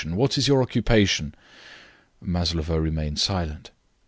[0.03, 1.35] What was your occupation?"
[2.19, 3.69] Maslova remained silent.